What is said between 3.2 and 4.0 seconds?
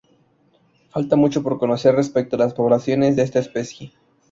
esta especie.